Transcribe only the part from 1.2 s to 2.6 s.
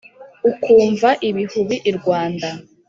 ibihubi i rwanda